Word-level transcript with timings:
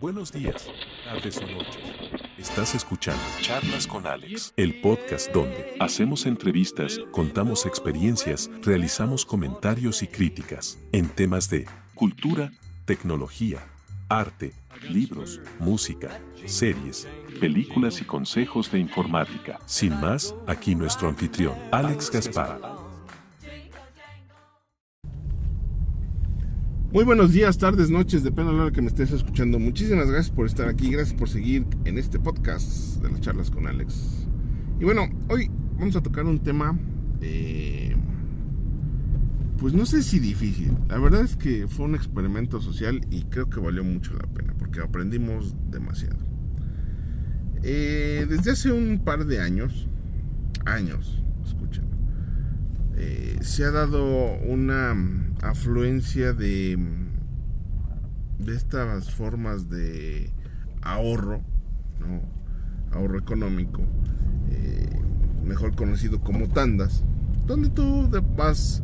Buenos 0.00 0.30
días, 0.30 0.68
tardes 1.04 1.38
o 1.38 1.46
noches. 1.46 1.78
Estás 2.36 2.74
escuchando 2.74 3.22
Charlas 3.40 3.86
con 3.86 4.06
Alex, 4.06 4.52
el 4.58 4.82
podcast 4.82 5.32
donde 5.32 5.74
hacemos 5.80 6.26
entrevistas, 6.26 7.00
contamos 7.12 7.64
experiencias, 7.64 8.50
realizamos 8.62 9.24
comentarios 9.24 10.02
y 10.02 10.06
críticas 10.06 10.78
en 10.92 11.08
temas 11.08 11.48
de 11.48 11.66
cultura, 11.94 12.52
tecnología, 12.84 13.66
arte, 14.10 14.52
libros, 14.90 15.40
música, 15.58 16.20
series, 16.44 17.08
películas 17.40 18.02
y 18.02 18.04
consejos 18.04 18.70
de 18.70 18.80
informática. 18.80 19.58
Sin 19.64 19.98
más, 19.98 20.34
aquí 20.46 20.74
nuestro 20.74 21.08
anfitrión, 21.08 21.54
Alex 21.72 22.10
Gaspar. 22.10 22.75
Muy 26.96 27.04
buenos 27.04 27.34
días, 27.34 27.58
tardes, 27.58 27.90
noches, 27.90 28.24
depende 28.24 28.52
de 28.52 28.56
la 28.56 28.64
hora 28.64 28.72
que 28.72 28.80
me 28.80 28.86
estés 28.86 29.10
escuchando. 29.12 29.58
Muchísimas 29.58 30.10
gracias 30.10 30.34
por 30.34 30.46
estar 30.46 30.66
aquí, 30.66 30.90
gracias 30.90 31.14
por 31.14 31.28
seguir 31.28 31.66
en 31.84 31.98
este 31.98 32.18
podcast 32.18 33.02
de 33.02 33.10
las 33.10 33.20
charlas 33.20 33.50
con 33.50 33.66
Alex. 33.66 34.26
Y 34.80 34.84
bueno, 34.86 35.06
hoy 35.28 35.50
vamos 35.78 35.94
a 35.96 36.02
tocar 36.02 36.24
un 36.24 36.38
tema, 36.38 36.74
eh, 37.20 37.94
pues 39.58 39.74
no 39.74 39.84
sé 39.84 40.02
si 40.02 40.20
difícil. 40.20 40.72
La 40.88 40.96
verdad 40.96 41.20
es 41.20 41.36
que 41.36 41.68
fue 41.68 41.84
un 41.84 41.96
experimento 41.96 42.62
social 42.62 43.02
y 43.10 43.24
creo 43.24 43.50
que 43.50 43.60
valió 43.60 43.84
mucho 43.84 44.14
la 44.14 44.26
pena 44.28 44.54
porque 44.58 44.80
aprendimos 44.80 45.54
demasiado. 45.70 46.16
Eh, 47.62 48.24
desde 48.26 48.52
hace 48.52 48.72
un 48.72 49.02
par 49.04 49.26
de 49.26 49.42
años, 49.42 49.86
años, 50.64 51.22
escuchen, 51.44 51.84
eh, 52.96 53.38
se 53.42 53.64
ha 53.64 53.70
dado 53.70 54.04
una 54.46 54.94
afluencia 55.42 56.32
de, 56.32 56.78
de 58.38 58.54
estas 58.54 59.12
formas 59.12 59.68
de 59.68 60.30
ahorro, 60.82 61.42
ahorro 62.92 63.18
económico, 63.18 63.82
eh, 64.50 64.98
mejor 65.44 65.74
conocido 65.76 66.20
como 66.20 66.48
tandas, 66.48 67.04
donde 67.46 67.68
tú 67.68 68.08
vas 68.36 68.82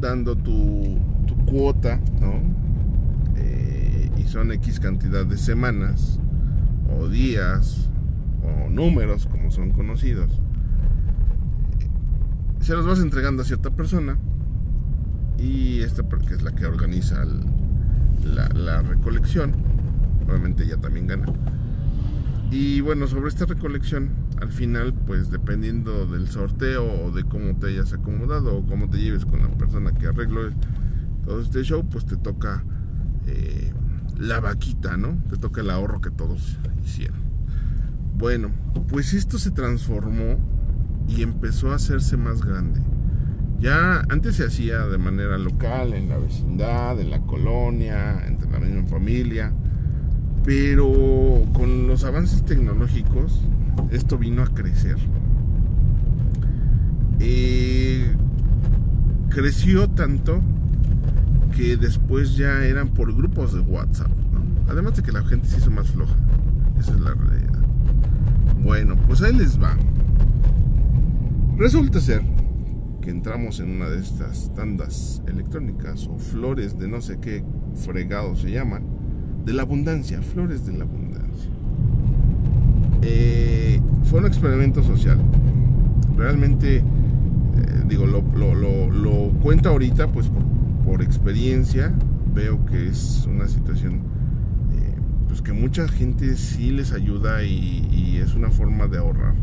dando 0.00 0.36
tu, 0.36 0.98
tu 1.26 1.36
cuota, 1.44 2.00
eh, 3.36 4.10
y 4.16 4.22
son 4.24 4.52
X 4.52 4.80
cantidad 4.80 5.26
de 5.26 5.36
semanas, 5.36 6.18
o 6.98 7.08
días, 7.08 7.90
o 8.42 8.70
números, 8.70 9.26
como 9.26 9.50
son 9.50 9.70
conocidos. 9.72 10.40
Se 12.64 12.72
los 12.74 12.86
vas 12.86 12.98
entregando 13.00 13.42
a 13.42 13.44
cierta 13.44 13.68
persona 13.68 14.16
y 15.36 15.82
esta 15.82 16.02
porque 16.02 16.32
es 16.32 16.42
la 16.42 16.54
que 16.54 16.64
organiza 16.64 17.22
la, 18.24 18.80
recolección 18.80 19.54
obviamente 20.26 20.64
ella 20.64 20.78
también 20.78 21.06
gana. 21.06 21.26
Y 22.50 22.80
bueno 22.80 23.06
sobre 23.06 23.28
esta 23.28 23.44
recolección 23.44 24.08
al 24.40 24.50
final 24.50 24.94
pues 24.94 25.30
dependiendo 25.30 26.06
del 26.06 26.26
sorteo 26.28 26.90
o 27.04 27.10
de 27.10 27.24
cómo 27.24 27.54
te 27.58 27.66
hayas 27.66 27.92
acomodado 27.92 28.56
o 28.56 28.64
cómo 28.64 28.88
te 28.88 28.96
lleves 28.96 29.26
con 29.26 29.42
la 29.42 29.50
persona 29.50 29.92
que 29.92 30.06
arregló 30.06 30.48
todo 31.26 31.42
este 31.42 31.64
show 31.64 31.86
pues 31.86 32.06
te 32.06 32.16
toca 32.16 32.64
eh, 33.26 33.74
la 34.16 34.40
vaquita 34.40 34.96
no 34.96 35.18
te 35.28 35.36
toca 35.36 35.60
el 35.60 35.68
ahorro 35.68 36.00
que 36.00 36.10
todos 36.10 36.58
hicieron. 36.82 37.18
Bueno 38.16 38.52
pues 38.88 39.12
esto 39.12 39.36
se 39.38 39.50
transformó 39.50 40.53
y 41.08 41.22
empezó 41.22 41.72
a 41.72 41.76
hacerse 41.76 42.16
más 42.16 42.42
grande 42.42 42.80
ya 43.64 44.02
antes 44.10 44.36
se 44.36 44.44
hacía 44.44 44.86
de 44.86 44.98
manera 44.98 45.38
local, 45.38 45.94
en 45.94 46.10
la 46.10 46.18
vecindad, 46.18 47.00
en 47.00 47.08
la 47.08 47.20
colonia, 47.20 48.22
entre 48.26 48.50
la 48.50 48.58
misma 48.58 48.84
familia, 48.84 49.54
pero 50.44 51.46
con 51.54 51.86
los 51.86 52.04
avances 52.04 52.44
tecnológicos 52.44 53.40
esto 53.90 54.18
vino 54.18 54.42
a 54.42 54.48
crecer. 54.48 54.96
Eh, 57.20 58.14
creció 59.30 59.88
tanto 59.88 60.42
que 61.56 61.78
después 61.78 62.36
ya 62.36 62.66
eran 62.66 62.88
por 62.88 63.16
grupos 63.16 63.54
de 63.54 63.60
WhatsApp, 63.60 64.10
además 64.68 64.94
de 64.96 65.02
que 65.04 65.12
la 65.12 65.24
gente 65.24 65.48
se 65.48 65.56
hizo 65.56 65.70
más 65.70 65.88
floja. 65.90 66.16
Esa 66.78 66.92
es 66.92 67.00
la 67.00 67.14
realidad. 67.14 67.60
Bueno, 68.62 68.96
pues 69.06 69.22
ahí 69.22 69.32
les 69.32 69.58
va. 69.58 69.74
Resulta 71.56 72.00
ser 72.00 72.20
que 73.00 73.10
entramos 73.10 73.60
en 73.60 73.70
una 73.70 73.88
de 73.88 74.00
estas 74.00 74.52
tandas 74.54 75.22
electrónicas 75.28 76.08
o 76.08 76.18
flores 76.18 76.76
de 76.80 76.88
no 76.88 77.00
sé 77.00 77.20
qué 77.20 77.44
fregado 77.76 78.34
se 78.34 78.50
llaman, 78.50 78.82
de 79.44 79.52
la 79.52 79.62
abundancia, 79.62 80.20
flores 80.20 80.66
de 80.66 80.72
la 80.72 80.82
abundancia. 80.82 81.50
Eh, 83.02 83.80
fue 84.02 84.18
un 84.18 84.26
experimento 84.26 84.82
social. 84.82 85.20
Realmente, 86.16 86.78
eh, 86.78 86.82
digo, 87.86 88.06
lo, 88.06 88.20
lo, 88.90 89.30
cuento 89.40 89.68
ahorita, 89.68 90.08
pues 90.08 90.28
por, 90.84 91.02
experiencia, 91.02 91.94
veo 92.34 92.66
que 92.66 92.88
es 92.88 93.28
una 93.30 93.46
situación 93.46 94.00
eh, 94.72 94.96
pues 95.28 95.40
que 95.40 95.52
mucha 95.52 95.86
gente 95.86 96.34
sí 96.36 96.72
les 96.72 96.92
ayuda 96.92 97.44
y 97.44 98.16
es 98.20 98.34
una 98.34 98.50
forma 98.50 98.88
de 98.88 98.98
ahorrar. 98.98 99.34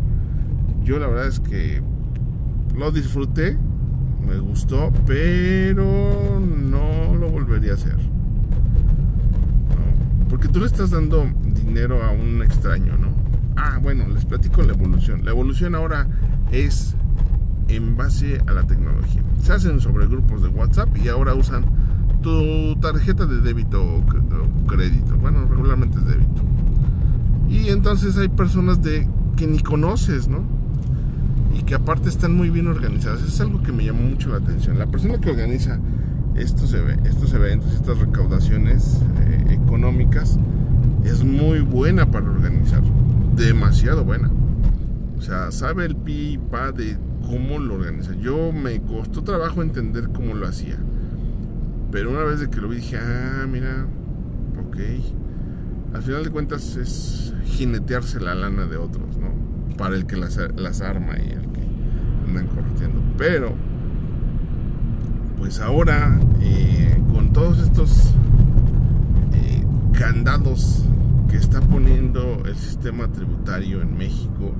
Yo 0.84 1.00
la 1.00 1.08
verdad 1.08 1.28
es 1.28 1.40
que 1.40 1.82
lo 2.76 2.92
disfruté, 2.92 3.58
me 4.26 4.38
gustó, 4.40 4.92
pero 5.06 6.40
no 6.40 7.16
lo 7.16 7.30
volvería 7.30 7.72
a 7.72 7.76
hacer. 7.76 7.98
porque 10.30 10.48
tú 10.48 10.62
le 10.62 10.66
estás 10.66 10.92
dando 10.92 11.30
dinero 11.44 12.02
a 12.02 12.12
un 12.12 12.42
extraño, 12.42 12.98
¿no? 12.98 13.10
Ah, 13.58 13.80
bueno, 13.81 14.08
les 14.08 14.24
platico 14.24 14.62
la 14.62 14.72
evolución. 14.72 15.26
La 15.26 15.31
evolución 15.31 15.76
ahora 15.76 16.08
es 16.54 16.96
en 17.68 17.98
base 17.98 18.42
a 18.48 18.52
la 18.54 18.64
tecnología. 18.64 19.22
Se 19.44 19.52
hacen 19.52 19.81
sobre 19.81 20.08
grupos 20.08 20.42
de 20.42 20.48
WhatsApp 20.48 20.90
y 20.98 21.10
ahora 21.10 21.34
usan 21.34 21.66
tu 22.22 22.76
tarjeta 22.80 23.26
de 23.26 23.42
débito 23.42 23.84
o 23.84 24.06
crédito. 24.68 25.18
Bueno, 25.18 25.46
regularmente 25.50 25.98
es 25.98 26.06
débito. 26.06 26.42
Y 27.50 27.68
entonces 27.70 28.18
hay 28.18 28.30
personas 28.30 28.81
de 28.81 29.08
que 29.36 29.48
ni 29.48 29.60
conoces, 29.60 30.28
¿no? 30.30 30.61
Que 31.64 31.76
aparte 31.76 32.10
están 32.10 32.36
muy 32.36 32.50
bien 32.50 32.68
organizadas. 32.68 33.24
es 33.24 33.40
algo 33.42 33.62
que 33.64 33.72
me 33.72 33.86
llamó 33.86 34.04
mucho 34.04 34.30
la 34.30 34.38
atención. 34.38 34.78
La 34.78 34.88
persona 34.88 35.20
que 35.20 35.30
organiza 35.30 35.80
estos, 36.36 36.74
estos 36.74 37.34
eventos, 37.34 37.74
estas 37.74 38.00
recaudaciones 38.00 39.00
eh, 39.22 39.58
económicas, 39.62 40.38
es 41.04 41.24
muy 41.24 41.60
buena 41.60 42.10
para 42.10 42.30
organizar. 42.30 42.82
Demasiado 43.36 44.04
buena. 44.04 44.32
O 45.18 45.22
sea, 45.22 45.52
sabe 45.52 45.86
el 45.86 45.96
pi 45.96 46.40
pa 46.50 46.72
de 46.72 46.98
cómo 47.28 47.60
lo 47.60 47.76
organiza. 47.76 48.14
Yo 48.16 48.52
me 48.52 48.82
costó 48.82 49.24
trabajo 49.24 49.62
entender 49.62 50.10
cómo 50.14 50.34
lo 50.34 50.48
hacía. 50.48 50.78
Pero 51.92 52.12
una 52.12 52.24
vez 52.24 52.40
de 52.40 52.50
que 52.50 52.62
lo 52.62 52.70
vi 52.70 52.78
dije, 52.78 52.98
ah, 52.98 53.46
mira, 53.52 53.86
ok. 54.66 54.78
Al 55.94 56.02
final 56.02 56.24
de 56.24 56.30
cuentas 56.30 56.78
es 56.78 57.34
jinetearse 57.46 58.20
la 58.20 58.34
lana 58.34 58.66
de 58.66 58.78
otros, 58.78 59.18
¿no? 59.18 59.52
para 59.82 59.96
el 59.96 60.06
que 60.06 60.16
las, 60.16 60.38
arma 60.82 61.18
y 61.18 61.32
el 61.32 61.48
andan 62.40 63.14
Pero, 63.18 63.53
pues 65.38 65.59
ahora, 65.59 66.19
eh, 66.42 67.02
con 67.12 67.34
todos 67.34 67.59
estos 67.59 68.14
eh, 69.34 69.66
candados 69.94 70.86
que 71.30 71.38
está 71.38 71.62
poniendo 71.62 72.44
el 72.46 72.56
sistema 72.56 73.08
tributario 73.08 73.81
en 73.81 73.97
México, 73.97 74.53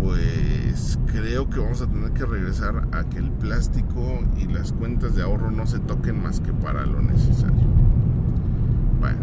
pues 0.00 0.98
creo 1.06 1.48
que 1.48 1.60
vamos 1.60 1.82
a 1.82 1.86
tener 1.86 2.10
que 2.12 2.24
regresar 2.24 2.88
a 2.92 3.04
que 3.04 3.18
el 3.18 3.30
plástico 3.30 4.20
y 4.36 4.46
las 4.46 4.72
cuentas 4.72 5.14
de 5.14 5.22
ahorro 5.22 5.50
no 5.50 5.66
se 5.66 5.78
toquen 5.78 6.22
más 6.22 6.40
que 6.40 6.52
para 6.52 6.84
lo 6.86 7.00
necesario. 7.02 7.68
Bueno, 9.00 9.20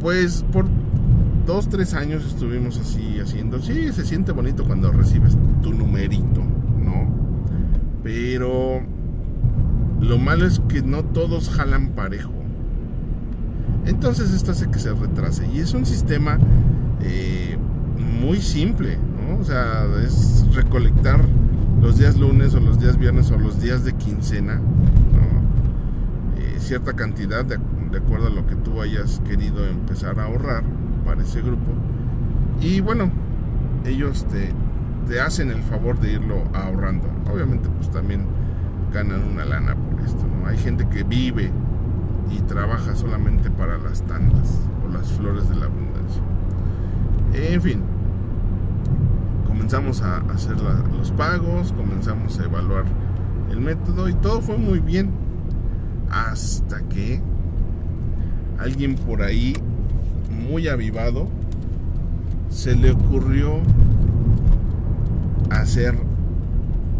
pues 0.00 0.44
por 0.52 0.66
dos, 1.46 1.68
tres 1.68 1.94
años 1.94 2.24
estuvimos 2.24 2.78
así 2.78 3.18
haciendo. 3.20 3.60
Sí, 3.60 3.92
se 3.92 4.04
siente 4.04 4.32
bonito 4.32 4.64
cuando 4.64 4.90
recibes 4.92 5.36
tu 5.62 5.72
numerito, 5.72 6.40
¿no? 6.40 7.08
Pero 8.02 8.80
lo 10.00 10.18
malo 10.18 10.46
es 10.46 10.60
que 10.68 10.82
no 10.82 11.04
todos 11.04 11.50
jalan 11.50 11.90
parejo. 11.90 12.32
Entonces 13.86 14.32
esto 14.32 14.52
hace 14.52 14.70
que 14.70 14.78
se 14.78 14.92
retrase. 14.92 15.46
Y 15.52 15.58
es 15.58 15.74
un 15.74 15.86
sistema 15.86 16.38
eh, 17.02 17.56
muy 18.20 18.40
simple, 18.40 18.96
¿no? 18.96 19.40
O 19.40 19.44
sea, 19.44 19.86
es 20.04 20.44
recolectar 20.54 21.20
los 21.80 21.98
días 21.98 22.16
lunes 22.16 22.54
o 22.54 22.60
los 22.60 22.78
días 22.78 22.96
viernes 22.96 23.30
o 23.32 23.38
los 23.38 23.60
días 23.60 23.84
de 23.84 23.92
quincena, 23.94 24.60
eh, 26.38 26.56
cierta 26.60 26.92
cantidad 26.92 27.44
de 27.44 27.56
acuerdo 27.98 28.28
a 28.28 28.30
lo 28.30 28.46
que 28.46 28.54
tú 28.54 28.80
hayas 28.80 29.20
querido 29.26 29.66
empezar 29.66 30.20
a 30.20 30.24
ahorrar 30.26 30.62
ese 31.20 31.40
grupo. 31.40 31.72
Y 32.60 32.80
bueno, 32.80 33.10
ellos 33.84 34.26
te, 34.26 34.52
te 35.08 35.20
hacen 35.20 35.50
el 35.50 35.62
favor 35.62 35.98
de 36.00 36.12
irlo 36.12 36.44
ahorrando. 36.54 37.08
Obviamente 37.32 37.68
pues 37.68 37.90
también 37.90 38.26
ganan 38.92 39.22
una 39.24 39.44
lana 39.44 39.74
por 39.74 40.00
esto, 40.00 40.24
¿no? 40.26 40.46
Hay 40.46 40.58
gente 40.58 40.86
que 40.88 41.02
vive 41.02 41.50
y 42.30 42.40
trabaja 42.42 42.94
solamente 42.94 43.50
para 43.50 43.78
las 43.78 44.02
tandas 44.02 44.60
o 44.84 44.92
las 44.92 45.10
flores 45.12 45.48
de 45.48 45.56
la 45.56 45.66
abundancia. 45.66 46.22
En 47.34 47.62
fin, 47.62 47.82
comenzamos 49.46 50.02
a 50.02 50.18
hacer 50.32 50.56
los 50.60 51.10
pagos, 51.12 51.72
comenzamos 51.72 52.38
a 52.38 52.44
evaluar 52.44 52.84
el 53.50 53.60
método 53.60 54.08
y 54.08 54.14
todo 54.14 54.40
fue 54.40 54.56
muy 54.56 54.80
bien. 54.80 55.10
Hasta 56.10 56.80
que 56.88 57.22
alguien 58.58 58.96
por 58.96 59.22
ahí, 59.22 59.54
muy 60.32 60.68
avivado, 60.68 61.28
se 62.50 62.76
le 62.76 62.90
ocurrió 62.90 63.60
hacer 65.50 65.96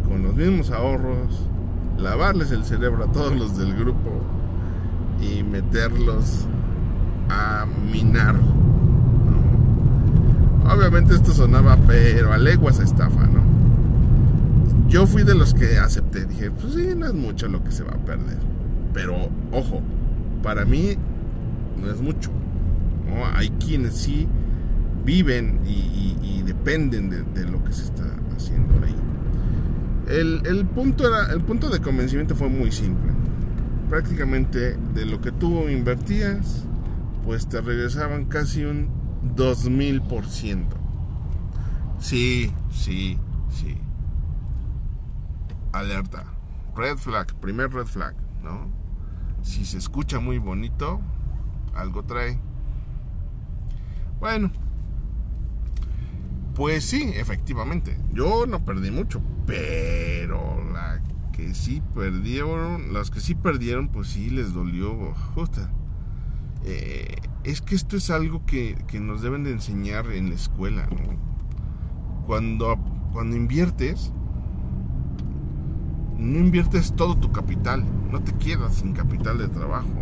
con 0.06 0.22
los 0.22 0.34
mismos 0.34 0.70
ahorros, 0.70 1.48
lavarles 1.98 2.50
el 2.52 2.64
cerebro 2.64 3.04
a 3.04 3.12
todos 3.12 3.36
los 3.36 3.56
del 3.56 3.74
grupo 3.74 4.10
y 5.20 5.42
meterlos 5.42 6.46
a 7.28 7.66
minar. 7.90 8.36
Obviamente 10.64 11.14
esto 11.14 11.32
sonaba, 11.32 11.76
pero 11.86 12.32
a 12.32 12.38
leguas 12.38 12.78
estafa, 12.78 13.26
¿no? 13.26 13.42
Yo 14.88 15.06
fui 15.06 15.22
de 15.22 15.34
los 15.34 15.54
que 15.54 15.78
acepté, 15.78 16.26
dije, 16.26 16.50
pues 16.50 16.74
sí, 16.74 16.94
no 16.96 17.06
es 17.06 17.14
mucho 17.14 17.48
lo 17.48 17.64
que 17.64 17.72
se 17.72 17.82
va 17.82 17.92
a 17.92 18.04
perder. 18.04 18.38
Pero, 18.92 19.14
ojo, 19.50 19.80
para 20.42 20.64
mí 20.64 20.96
no 21.82 21.90
es 21.90 22.00
mucho. 22.00 22.30
Hay 23.34 23.50
quienes 23.50 23.96
sí 23.96 24.28
viven 25.04 25.60
y, 25.66 26.42
dependen 26.42 27.08
de, 27.10 27.44
lo 27.46 27.62
que 27.64 27.72
se 27.72 27.84
está 27.84 28.04
haciendo 28.36 28.74
ahí. 28.84 28.94
El, 30.08 30.66
punto 30.66 31.06
era, 31.06 31.32
el 31.32 31.40
punto 31.40 31.70
de 31.70 31.80
convencimiento 31.80 32.34
fue 32.34 32.48
muy 32.48 32.70
simple. 32.70 33.12
Prácticamente 33.88 34.76
de 34.76 35.06
lo 35.06 35.20
que 35.20 35.32
tú 35.32 35.68
invertías, 35.68 36.66
pues 37.24 37.48
te 37.48 37.60
regresaban 37.60 38.26
casi 38.26 38.64
un 38.64 38.90
2000%. 39.36 40.66
Sí, 41.98 42.52
sí, 42.70 43.18
sí. 43.50 43.78
Alerta. 45.72 46.24
Red 46.76 46.98
flag, 46.98 47.34
primer 47.36 47.72
red 47.72 47.86
flag, 47.86 48.14
¿no? 48.42 48.68
Si 49.42 49.64
se 49.64 49.78
escucha 49.78 50.20
muy 50.20 50.38
bonito, 50.38 51.00
algo 51.74 52.04
trae. 52.04 52.38
Bueno, 54.22 54.52
pues 56.54 56.84
sí, 56.84 57.10
efectivamente. 57.16 57.98
Yo 58.12 58.46
no 58.46 58.64
perdí 58.64 58.92
mucho, 58.92 59.20
pero 59.48 60.62
la 60.72 61.02
que 61.32 61.52
sí 61.54 61.82
perdieron, 61.92 62.92
las 62.92 63.10
que 63.10 63.18
sí 63.18 63.34
perdieron, 63.34 63.88
pues 63.88 64.06
sí 64.10 64.30
les 64.30 64.54
dolió 64.54 65.12
justa. 65.34 65.72
Eh, 66.64 67.16
es 67.42 67.62
que 67.62 67.74
esto 67.74 67.96
es 67.96 68.10
algo 68.10 68.46
que, 68.46 68.76
nos 69.00 69.22
deben 69.22 69.42
de 69.42 69.50
enseñar 69.50 70.06
en 70.12 70.28
la 70.28 70.36
escuela. 70.36 70.88
Cuando, 72.24 72.78
cuando 73.10 73.34
inviertes, 73.34 74.12
no 76.16 76.38
inviertes 76.38 76.94
todo 76.94 77.16
tu 77.16 77.32
capital, 77.32 77.84
no 78.12 78.22
te 78.22 78.32
quedas 78.34 78.76
sin 78.76 78.92
capital 78.92 79.38
de 79.38 79.48
trabajo. 79.48 80.00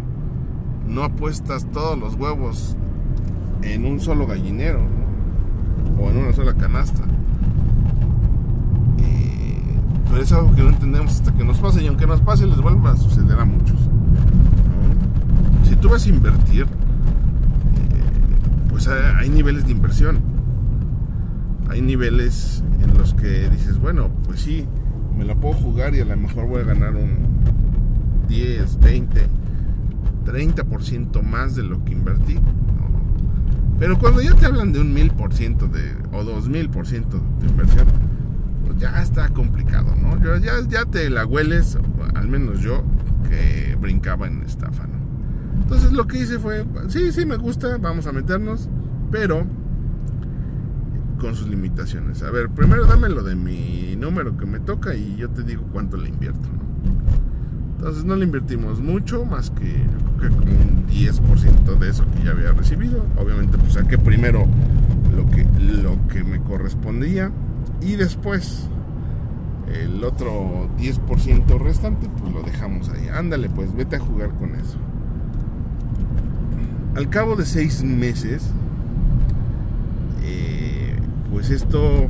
No 0.87 1.05
apuestas 1.05 1.71
todos 1.71 1.99
los 1.99 2.17
huevos 2.17 2.77
en 3.63 3.85
un 3.85 4.01
solo 4.01 4.27
gallinero 4.27 4.81
o 5.99 6.11
en 6.11 6.17
una 6.17 6.33
sola 6.33 6.55
canasta. 6.55 7.05
pero 10.11 10.23
es 10.23 10.33
algo 10.33 10.53
que 10.55 10.63
no 10.63 10.71
entendemos 10.71 11.13
hasta 11.13 11.33
que 11.33 11.45
nos 11.45 11.59
pase 11.59 11.85
y 11.85 11.87
aunque 11.87 12.07
nos 12.07 12.21
pase 12.21 12.45
les 12.45 12.61
vuelva 12.61 12.91
a 12.91 12.97
suceder 12.97 13.39
a 13.39 13.45
muchos. 13.45 13.79
Si 15.69 15.77
tú 15.77 15.89
vas 15.89 16.05
a 16.05 16.09
invertir, 16.09 16.63
eh, 16.63 16.67
pues 18.69 18.89
hay, 18.89 19.29
niveles 19.29 19.67
de 19.67 19.73
inversión. 19.73 20.19
Hay 21.69 21.81
niveles 21.81 22.65
en 22.83 22.99
los 22.99 23.15
que 23.15 23.49
dices, 23.51 23.79
bueno, 23.79 24.11
pues 24.25 24.41
sí, 24.41 24.67
me 25.17 25.25
la 25.25 25.37
puedo 25.37 25.55
jugar 25.55 25.95
y 25.95 26.01
a 26.01 26.05
lo 26.05 26.17
mejor 26.17 26.49
voy 26.49 26.63
a 26.63 26.65
ganar 26.65 26.97
un 26.97 27.29
10, 28.27 28.81
20, 28.81 29.27
30% 30.25 31.23
más 31.23 31.55
de 31.55 31.63
lo 31.63 31.85
que 31.85 31.93
invertí. 31.93 32.37
Pero 33.81 33.99
cuando 33.99 34.21
ya 34.21 34.35
te 34.35 34.45
hablan 34.45 34.73
de 34.73 34.81
un 34.83 34.93
mil 34.93 35.11
por 35.11 35.33
ciento 35.33 35.67
de, 35.67 35.97
o 36.13 36.23
dos 36.23 36.51
mil 36.51 36.69
por 36.69 36.87
ciento 36.87 37.19
de 37.41 37.47
inversión, 37.49 37.87
pues 38.67 38.79
ya 38.79 39.03
está 39.03 39.31
complicado, 39.31 39.97
¿no? 39.97 40.19
Ya, 40.39 40.61
ya 40.69 40.85
te 40.85 41.09
la 41.09 41.25
hueles, 41.25 41.79
al 42.15 42.29
menos 42.29 42.61
yo, 42.61 42.85
que 43.27 43.75
brincaba 43.81 44.27
en 44.27 44.43
estafa, 44.43 44.87
¿no? 44.87 45.01
Entonces 45.63 45.93
lo 45.93 46.07
que 46.07 46.19
hice 46.19 46.39
fue, 46.39 46.67
sí, 46.89 47.11
sí 47.11 47.25
me 47.25 47.37
gusta, 47.37 47.79
vamos 47.79 48.07
a 48.07 48.13
meternos, 48.13 48.69
pero 49.11 49.47
con 51.19 51.35
sus 51.35 51.49
limitaciones. 51.49 52.23
A 52.23 52.31
ver, 52.31 52.51
primero 52.51 52.85
dame 52.85 53.09
lo 53.09 53.23
de 53.23 53.35
mi 53.35 53.97
número 53.97 54.37
que 54.37 54.45
me 54.45 54.61
toca 54.61 54.95
y 54.95 55.17
yo 55.17 55.31
te 55.31 55.43
digo 55.43 55.65
cuánto 55.73 55.97
le 55.97 56.11
invierto, 56.11 56.51
¿no? 56.53 56.61
Entonces 57.79 58.05
no 58.05 58.15
le 58.15 58.27
invertimos 58.27 58.79
mucho, 58.81 59.25
más 59.25 59.49
que 59.49 59.87
como 60.19 60.53
un 60.53 60.87
10% 60.87 61.30
de 61.65 61.91
eso 61.91 62.05
que 62.11 62.25
ya 62.25 62.31
había 62.33 62.53
recibido. 62.53 63.05
Obviamente 63.17 63.59
pues 63.59 63.75
saqué 63.75 63.99
primero 63.99 64.47
lo 65.15 65.27
que, 65.27 65.47
lo 65.61 65.97
que 66.09 66.25
me 66.25 66.41
correspondía 66.41 67.31
y 67.81 67.97
después 67.97 68.69
el 69.73 70.03
otro 70.05 70.69
10% 70.79 71.59
restante 71.59 72.09
pues 72.09 72.33
lo 72.33 72.43
dejamos 72.43 72.89
ahí. 72.89 73.09
Ándale 73.09 73.49
pues, 73.49 73.75
vete 73.75 73.97
a 73.97 74.01
jugar 74.01 74.31
con 74.31 74.55
eso. 74.55 74.79
Al 76.97 77.09
cabo 77.09 77.37
de 77.37 77.47
seis 77.47 77.85
meses, 77.85 78.51
eh, 80.25 80.99
pues 81.31 81.51
esto 81.51 82.09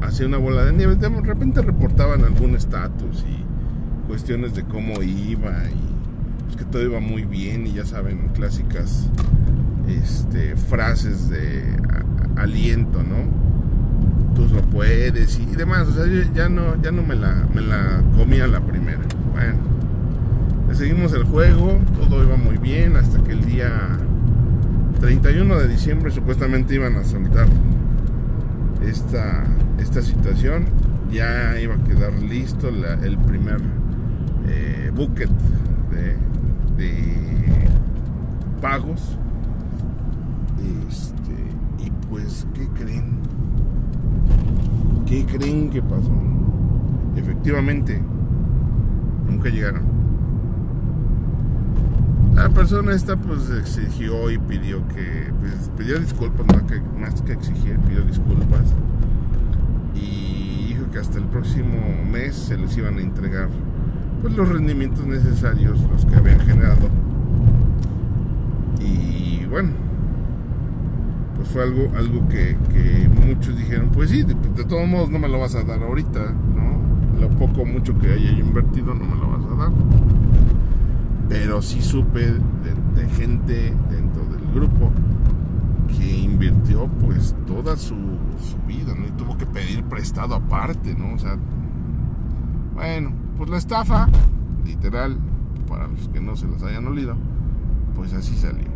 hacía 0.00 0.26
una 0.26 0.38
bola 0.38 0.64
de 0.64 0.72
nieve. 0.72 0.94
De 0.94 1.08
repente 1.08 1.62
reportaban 1.62 2.22
algún 2.24 2.54
estatus 2.54 3.24
y 3.28 4.06
cuestiones 4.06 4.54
de 4.54 4.64
cómo 4.64 5.02
iba 5.02 5.64
y 5.68 5.91
pues 6.52 6.64
que 6.64 6.70
todo 6.70 6.82
iba 6.82 7.00
muy 7.00 7.24
bien 7.24 7.66
y 7.66 7.72
ya 7.72 7.84
saben, 7.84 8.28
clásicas 8.34 9.08
este, 9.88 10.56
frases 10.56 11.28
de 11.30 11.64
aliento, 12.36 13.02
¿no? 13.02 14.34
Tú 14.34 14.46
lo 14.54 14.62
puedes 14.62 15.38
y 15.38 15.46
demás, 15.56 15.88
o 15.88 15.92
sea, 15.92 16.04
ya 16.34 16.48
no, 16.48 16.80
ya 16.82 16.90
no 16.90 17.02
me 17.02 17.14
la, 17.14 17.46
me 17.54 17.60
la 17.60 18.02
comía 18.16 18.46
la 18.46 18.60
primera. 18.60 19.00
Bueno, 19.32 19.58
le 20.68 20.74
seguimos 20.74 21.12
el 21.12 21.24
juego, 21.24 21.78
todo 21.96 22.22
iba 22.22 22.36
muy 22.36 22.58
bien 22.58 22.96
hasta 22.96 23.22
que 23.22 23.32
el 23.32 23.44
día 23.44 23.98
31 25.00 25.58
de 25.58 25.68
diciembre 25.68 26.10
supuestamente 26.10 26.74
iban 26.74 26.96
a 26.96 27.04
soltar 27.04 27.46
esta, 28.86 29.44
esta 29.78 30.02
situación, 30.02 30.66
ya 31.10 31.58
iba 31.60 31.74
a 31.74 31.84
quedar 31.84 32.12
listo 32.22 32.68
el 32.68 33.18
primer 33.18 33.60
eh, 34.48 34.90
bucket 34.94 35.30
de, 35.90 36.16
pagos. 38.60 39.18
Este, 40.88 41.84
y 41.84 41.90
pues, 42.08 42.46
¿qué 42.54 42.68
creen? 42.68 43.18
¿Qué 45.06 45.26
creen 45.26 45.70
que 45.70 45.82
pasó? 45.82 46.12
Efectivamente, 47.16 48.00
nunca 49.28 49.50
llegaron. 49.50 49.82
La 52.34 52.48
persona 52.48 52.92
esta 52.94 53.16
pues 53.16 53.50
exigió 53.50 54.30
y 54.30 54.38
pidió 54.38 54.86
que, 54.88 55.30
pues 55.40 55.70
pidió 55.76 55.98
disculpas, 55.98 56.46
más 56.46 56.62
que, 56.62 56.80
más 56.98 57.20
que 57.22 57.32
exigir, 57.32 57.78
pidió 57.80 58.02
disculpas. 58.02 58.72
Y 59.94 60.68
dijo 60.68 60.90
que 60.90 60.98
hasta 60.98 61.18
el 61.18 61.24
próximo 61.26 61.76
mes 62.10 62.34
se 62.34 62.56
les 62.56 62.76
iban 62.78 62.96
a 62.96 63.02
entregar 63.02 63.48
pues 64.22 64.36
los 64.36 64.48
rendimientos 64.48 65.04
necesarios, 65.04 65.80
los 65.90 66.06
que 66.06 66.14
habían 66.14 66.38
generado. 66.40 66.88
Y 68.80 69.44
bueno, 69.46 69.70
pues 71.34 71.48
fue 71.48 71.62
algo, 71.64 71.90
algo 71.96 72.28
que, 72.28 72.56
muchos 73.26 73.56
dijeron, 73.58 73.90
pues 73.92 74.10
sí, 74.10 74.22
de, 74.22 74.34
todos 74.64 74.88
modos 74.88 75.10
no 75.10 75.18
me 75.18 75.28
lo 75.28 75.40
vas 75.40 75.56
a 75.56 75.64
dar 75.64 75.82
ahorita, 75.82 76.20
¿no? 76.20 77.20
Lo 77.20 77.28
poco 77.30 77.64
mucho 77.64 77.98
que 77.98 78.12
haya 78.12 78.30
invertido 78.30 78.94
no 78.94 79.04
me 79.04 79.16
lo 79.16 79.28
vas 79.28 79.52
a 79.52 79.56
dar. 79.56 79.72
Pero 81.28 81.60
sí 81.60 81.82
supe 81.82 82.20
de, 82.20 83.08
gente 83.16 83.74
dentro 83.90 84.24
del 84.24 84.52
grupo 84.54 84.90
que 85.88 86.20
invirtió 86.20 86.86
pues 86.86 87.34
toda 87.46 87.76
su, 87.76 87.96
su 88.38 88.56
vida, 88.66 88.94
¿no? 88.96 89.06
Y 89.06 89.10
tuvo 89.10 89.36
que 89.36 89.46
pedir 89.46 89.82
prestado 89.84 90.36
aparte, 90.36 90.94
¿no? 90.94 91.14
O 91.14 91.18
sea, 91.18 91.36
bueno, 92.74 93.12
pues 93.36 93.50
la 93.50 93.58
estafa, 93.58 94.08
literal, 94.64 95.18
para 95.68 95.86
los 95.86 96.08
que 96.08 96.20
no 96.20 96.36
se 96.36 96.48
las 96.48 96.62
hayan 96.62 96.86
olido, 96.86 97.16
pues 97.94 98.12
así 98.12 98.34
salió. 98.36 98.68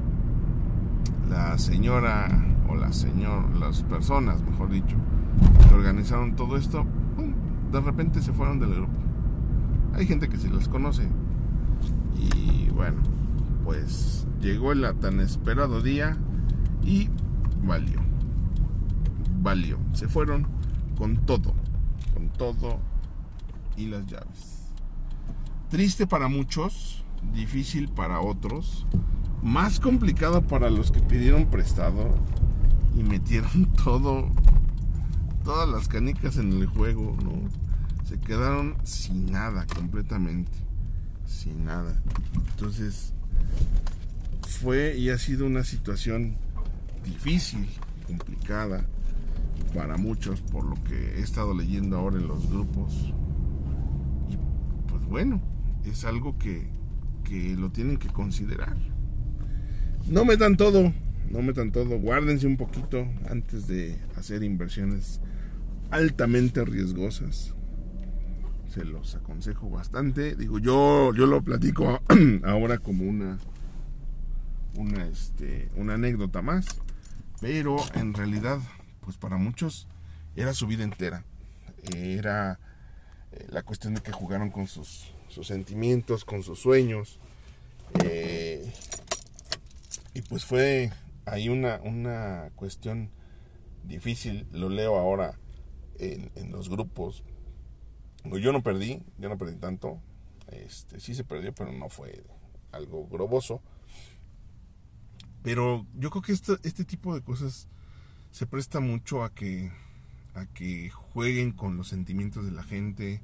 La 1.28 1.58
señora 1.58 2.28
o 2.68 2.74
la 2.74 2.92
señor, 2.92 3.56
las 3.56 3.82
personas, 3.82 4.42
mejor 4.42 4.70
dicho, 4.70 4.96
que 5.68 5.74
organizaron 5.74 6.36
todo 6.36 6.56
esto, 6.56 6.84
de 7.72 7.80
repente 7.80 8.22
se 8.22 8.32
fueron 8.32 8.58
del 8.58 8.74
grupo. 8.74 8.98
Hay 9.94 10.06
gente 10.06 10.28
que 10.28 10.36
se 10.36 10.50
las 10.50 10.68
conoce 10.68 11.08
y 12.14 12.68
bueno, 12.70 12.98
pues 13.64 14.26
llegó 14.40 14.72
el 14.72 14.86
tan 15.00 15.20
esperado 15.20 15.80
día 15.82 16.16
y 16.82 17.08
valió. 17.64 18.00
Valió. 19.42 19.78
Se 19.92 20.08
fueron 20.08 20.46
con 20.96 21.16
todo. 21.16 21.54
Con 22.14 22.28
todo 22.30 22.78
y 23.76 23.86
las 23.86 24.06
llaves. 24.06 24.70
Triste 25.70 26.06
para 26.06 26.28
muchos, 26.28 27.04
difícil 27.34 27.88
para 27.88 28.20
otros, 28.20 28.86
más 29.42 29.80
complicado 29.80 30.42
para 30.42 30.70
los 30.70 30.90
que 30.90 31.00
pidieron 31.00 31.46
prestado 31.46 32.14
y 32.96 33.02
metieron 33.02 33.72
todo, 33.84 34.30
todas 35.44 35.68
las 35.68 35.88
canicas 35.88 36.36
en 36.36 36.52
el 36.52 36.66
juego, 36.66 37.16
¿no? 37.22 37.32
Se 38.06 38.18
quedaron 38.18 38.76
sin 38.84 39.30
nada 39.32 39.66
completamente, 39.66 40.52
sin 41.26 41.64
nada. 41.64 42.00
Entonces, 42.34 43.12
fue 44.60 44.96
y 44.96 45.10
ha 45.10 45.18
sido 45.18 45.46
una 45.46 45.64
situación 45.64 46.36
difícil, 47.04 47.68
complicada 48.06 48.86
para 49.74 49.96
muchos, 49.96 50.40
por 50.40 50.64
lo 50.64 50.76
que 50.84 51.18
he 51.18 51.20
estado 51.20 51.54
leyendo 51.54 51.98
ahora 51.98 52.18
en 52.18 52.28
los 52.28 52.48
grupos. 52.48 53.12
Bueno, 55.08 55.40
es 55.84 56.04
algo 56.04 56.36
que, 56.38 56.68
que 57.24 57.54
lo 57.56 57.70
tienen 57.70 57.96
que 57.96 58.08
considerar. 58.08 58.76
No 60.08 60.24
metan 60.24 60.56
todo, 60.56 60.92
no 61.30 61.42
metan 61.42 61.72
todo, 61.72 61.98
guárdense 61.98 62.46
un 62.46 62.56
poquito 62.56 63.06
antes 63.28 63.66
de 63.66 63.98
hacer 64.16 64.42
inversiones 64.42 65.20
altamente 65.90 66.64
riesgosas. 66.64 67.54
Se 68.72 68.84
los 68.84 69.14
aconsejo 69.14 69.70
bastante. 69.70 70.36
Digo, 70.36 70.58
yo, 70.58 71.14
yo 71.14 71.26
lo 71.26 71.42
platico 71.42 72.00
ahora 72.44 72.78
como 72.78 73.04
una, 73.04 73.38
una, 74.74 75.06
este, 75.06 75.68
una 75.76 75.94
anécdota 75.94 76.42
más. 76.42 76.66
Pero 77.40 77.76
en 77.94 78.14
realidad, 78.14 78.58
pues 79.00 79.16
para 79.16 79.36
muchos 79.36 79.88
era 80.34 80.52
su 80.52 80.66
vida 80.66 80.84
entera. 80.84 81.24
Era 81.94 82.58
eh, 83.36 83.46
la 83.50 83.62
cuestión 83.62 83.94
de 83.94 84.00
que 84.00 84.12
jugaron 84.12 84.50
con 84.50 84.66
sus, 84.66 85.12
sus 85.28 85.46
sentimientos, 85.46 86.24
con 86.24 86.42
sus 86.42 86.58
sueños. 86.60 87.18
Eh, 88.04 88.72
y 90.14 90.22
pues 90.22 90.44
fue 90.44 90.90
ahí 91.26 91.48
una, 91.48 91.80
una 91.82 92.50
cuestión 92.54 93.10
difícil. 93.84 94.46
Lo 94.52 94.68
leo 94.68 94.96
ahora 94.96 95.38
en, 95.98 96.30
los 96.50 96.68
grupos. 96.68 97.24
Yo 98.24 98.52
no 98.52 98.62
perdí, 98.62 99.02
yo 99.18 99.28
no 99.28 99.38
perdí 99.38 99.56
tanto. 99.56 100.00
Este, 100.48 101.00
sí 101.00 101.14
se 101.14 101.24
perdió, 101.24 101.54
pero 101.54 101.72
no 101.72 101.88
fue 101.88 102.24
algo 102.72 103.06
groboso. 103.06 103.62
Pero 105.42 105.86
yo 105.94 106.10
creo 106.10 106.22
que 106.22 106.32
este 106.32 106.84
tipo 106.84 107.14
de 107.14 107.22
cosas 107.22 107.68
se 108.30 108.46
presta 108.46 108.80
mucho 108.80 109.22
a 109.22 109.32
que, 109.32 109.70
a 110.36 110.44
que 110.46 110.90
jueguen 110.90 111.52
con 111.52 111.76
los 111.76 111.88
sentimientos 111.88 112.44
de 112.44 112.52
la 112.52 112.62
gente, 112.62 113.22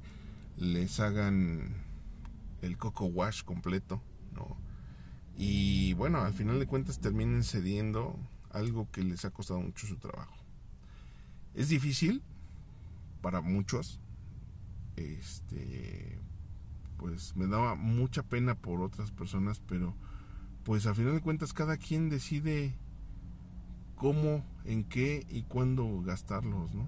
les 0.57 0.99
hagan 0.99 1.75
el 2.61 2.77
coco 2.77 3.05
wash 3.05 3.43
completo, 3.43 4.01
¿no? 4.33 4.57
Y 5.37 5.93
bueno, 5.93 6.21
al 6.21 6.33
final 6.33 6.59
de 6.59 6.65
cuentas 6.65 6.99
terminen 6.99 7.43
cediendo 7.43 8.19
algo 8.49 8.89
que 8.91 9.03
les 9.03 9.25
ha 9.25 9.29
costado 9.31 9.61
mucho 9.61 9.85
su 9.85 9.97
trabajo. 9.97 10.35
Es 11.53 11.69
difícil 11.69 12.23
para 13.21 13.41
muchos. 13.41 13.99
Este 14.95 16.19
pues 16.97 17.35
me 17.35 17.47
daba 17.47 17.75
mucha 17.75 18.23
pena 18.23 18.55
por 18.55 18.81
otras 18.81 19.11
personas, 19.11 19.59
pero 19.59 19.93
pues 20.63 20.87
a 20.87 20.95
final 20.95 21.13
de 21.13 21.21
cuentas 21.21 21.51
cada 21.51 21.77
quien 21.77 22.09
decide 22.09 22.75
cómo, 23.95 24.45
en 24.63 24.83
qué 24.83 25.25
y 25.29 25.43
cuándo 25.43 26.01
gastarlos, 26.01 26.73
¿no? 26.73 26.87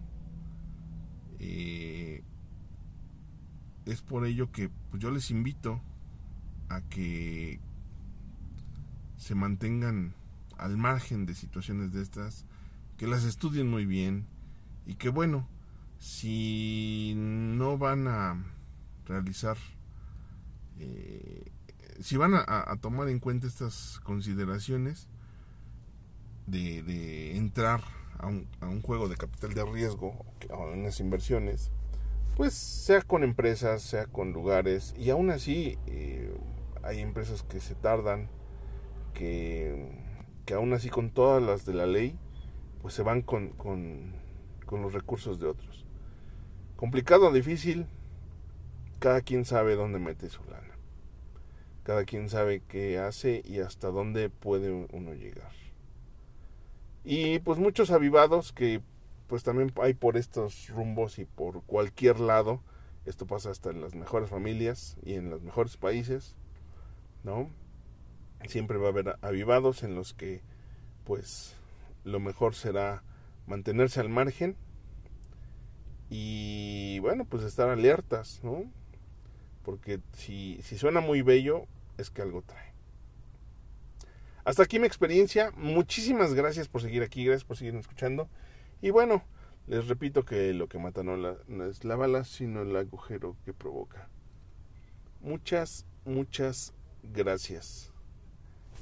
Eh, 1.39 2.23
es 3.85 4.01
por 4.01 4.25
ello 4.25 4.51
que 4.51 4.69
pues, 4.89 5.01
yo 5.01 5.11
les 5.11 5.31
invito 5.31 5.81
a 6.69 6.81
que 6.81 7.59
se 9.17 9.35
mantengan 9.35 10.13
al 10.57 10.77
margen 10.77 11.25
de 11.25 11.35
situaciones 11.35 11.91
de 11.91 12.01
estas, 12.01 12.45
que 12.97 13.07
las 13.07 13.23
estudien 13.23 13.69
muy 13.69 13.85
bien 13.85 14.25
y 14.85 14.95
que 14.95 15.09
bueno, 15.09 15.47
si 15.99 17.13
no 17.15 17.77
van 17.77 18.07
a 18.07 18.43
realizar 19.05 19.57
eh, 20.79 21.51
si 22.01 22.17
van 22.17 22.33
a, 22.35 22.75
tomar 22.81 23.07
en 23.09 23.19
cuenta 23.19 23.47
estas 23.47 23.99
consideraciones 24.03 25.07
de, 26.47 27.37
entrar 27.37 27.81
a 28.19 28.27
un, 28.27 28.47
a 28.61 28.69
juego 28.81 29.07
de 29.07 29.17
capital 29.17 29.53
de 29.53 29.65
riesgo 29.65 30.25
o 30.49 30.71
en 30.71 30.83
las 30.83 30.99
inversiones, 30.99 31.71
pues 32.35 32.53
sea 32.53 33.01
con 33.01 33.23
empresas, 33.23 33.81
sea 33.81 34.07
con 34.07 34.33
lugares, 34.33 34.93
y 34.97 35.09
aún 35.09 35.29
así 35.29 35.77
eh, 35.87 36.35
hay 36.83 36.99
empresas 36.99 37.43
que 37.43 37.59
se 37.59 37.75
tardan, 37.75 38.29
que, 39.13 39.89
que 40.45 40.53
aún 40.53 40.73
así 40.73 40.89
con 40.89 41.11
todas 41.11 41.41
las 41.41 41.65
de 41.65 41.73
la 41.73 41.85
ley, 41.85 42.17
pues 42.81 42.93
se 42.93 43.03
van 43.03 43.21
con, 43.21 43.49
con, 43.51 44.13
con 44.65 44.81
los 44.81 44.93
recursos 44.93 45.39
de 45.39 45.47
otros. 45.47 45.85
Complicado, 46.75 47.31
difícil, 47.31 47.87
cada 48.99 49.21
quien 49.21 49.45
sabe 49.45 49.75
dónde 49.75 49.99
mete 49.99 50.29
su 50.29 50.43
lana. 50.43 50.77
Cada 51.83 52.03
quien 52.03 52.29
sabe 52.29 52.63
qué 52.67 52.99
hace 52.99 53.41
y 53.45 53.59
hasta 53.59 53.89
dónde 53.89 54.29
puede 54.29 54.71
uno 54.71 55.13
llegar. 55.13 55.51
Y 57.05 57.37
pues 57.39 57.59
muchos 57.59 57.91
avivados 57.91 58.51
que 58.51 58.81
pues 59.27 59.43
también 59.43 59.71
hay 59.81 59.93
por 59.93 60.17
estos 60.17 60.69
rumbos 60.69 61.19
y 61.19 61.25
por 61.25 61.61
cualquier 61.63 62.19
lado. 62.19 62.63
Esto 63.05 63.27
pasa 63.27 63.51
hasta 63.51 63.69
en 63.69 63.79
las 63.81 63.93
mejores 63.93 64.29
familias 64.29 64.97
y 65.03 65.13
en 65.13 65.29
los 65.29 65.43
mejores 65.43 65.77
países, 65.77 66.35
¿no? 67.23 67.51
Siempre 68.47 68.79
va 68.79 68.87
a 68.87 68.89
haber 68.89 69.15
avivados 69.21 69.83
en 69.83 69.93
los 69.93 70.15
que 70.15 70.41
pues 71.03 71.55
lo 72.03 72.19
mejor 72.19 72.55
será 72.55 73.03
mantenerse 73.45 73.99
al 73.99 74.09
margen 74.09 74.57
y 76.09 76.97
bueno, 76.99 77.25
pues 77.25 77.43
estar 77.43 77.69
alertas, 77.69 78.39
¿no? 78.43 78.63
Porque 79.63 79.99
si, 80.13 80.59
si 80.63 80.77
suena 80.77 81.01
muy 81.01 81.21
bello, 81.21 81.65
es 81.97 82.09
que 82.09 82.23
algo 82.23 82.41
trae. 82.41 82.74
Hasta 84.45 84.61
aquí 84.61 84.77
mi 84.77 84.85
experiencia. 84.85 85.51
Muchísimas 85.57 86.35
gracias 86.35 86.67
por 86.67 86.81
seguir 86.81 87.01
aquí, 87.01 87.25
gracias 87.25 87.43
por 87.43 87.57
seguir 87.57 87.75
escuchando. 87.75 88.29
Y 88.79 88.91
bueno, 88.91 89.23
les 89.65 89.87
repito 89.87 90.23
que 90.23 90.53
lo 90.53 90.69
que 90.69 90.77
mata 90.77 91.01
no, 91.01 91.17
la, 91.17 91.35
no 91.47 91.65
es 91.65 91.83
la 91.83 91.95
bala, 91.95 92.23
sino 92.23 92.61
el 92.61 92.75
agujero 92.75 93.35
que 93.43 93.53
provoca. 93.53 94.07
Muchas, 95.21 95.87
muchas 96.05 96.73
gracias. 97.01 97.91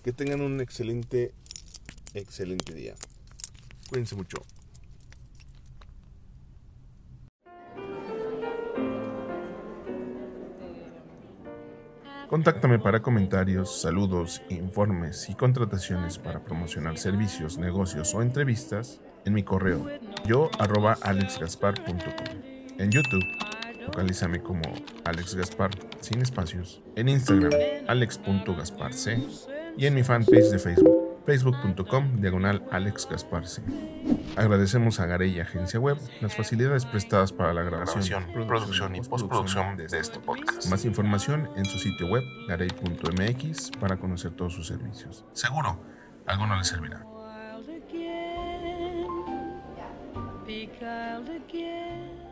Que 0.04 0.12
tengan 0.12 0.42
un 0.42 0.60
excelente, 0.60 1.34
excelente 2.14 2.74
día. 2.74 2.96
Cuídense 3.90 4.18
mucho. 4.18 4.44
Contáctame 12.34 12.80
para 12.80 13.04
comentarios, 13.04 13.80
saludos, 13.80 14.42
informes 14.50 15.30
y 15.30 15.36
contrataciones 15.36 16.18
para 16.18 16.44
promocionar 16.44 16.98
servicios, 16.98 17.60
negocios 17.60 18.16
o 18.16 18.24
entrevistas 18.24 19.02
en 19.24 19.34
mi 19.34 19.44
correo 19.44 19.88
yo 20.26 20.50
arroba 20.58 20.98
alexgaspar.com. 21.04 22.42
En 22.80 22.90
YouTube, 22.90 23.24
localízame 23.86 24.42
como 24.42 24.64
Alex 25.06 25.36
Gaspar 25.36 25.70
sin 26.00 26.24
espacios. 26.24 26.82
En 26.96 27.08
Instagram, 27.08 27.52
alex.gasparc. 27.88 28.96
Y 29.78 29.86
en 29.86 29.94
mi 29.94 30.02
fanpage 30.02 30.50
de 30.50 30.58
Facebook 30.58 31.03
facebook.com 31.26 32.22
diagonal 32.22 32.64
Alex 32.72 33.08
Gasparce. 33.10 33.62
Agradecemos 34.36 35.00
a 35.00 35.06
Garey 35.06 35.40
Agencia 35.40 35.80
Web 35.80 35.98
las 36.22 36.36
facilidades 36.36 36.86
prestadas 36.86 37.32
para 37.32 37.54
la 37.54 37.64
grabación, 37.64 38.26
producción, 38.48 38.96
y 38.96 39.02
postproducción 39.02 39.78
de 39.78 39.86
este 39.86 40.20
podcast. 40.20 40.70
Más 40.70 40.86
información 40.86 41.50
en 41.56 41.66
su 41.66 41.80
sitio 41.80 42.08
web 42.08 42.24
garey.mx 42.48 43.72
para 43.80 43.98
conocer 43.98 44.32
todos 44.32 44.54
sus 44.54 44.68
servicios. 44.68 45.26
Seguro, 45.34 45.80
algo 46.26 46.48
no 46.48 46.58
le 46.58 46.64
servirá. 46.64 47.06
again. 51.54 52.23